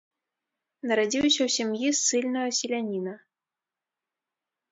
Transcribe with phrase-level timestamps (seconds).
[0.91, 3.13] Нарадзіўся ў сям'і ссыльнага селяніна.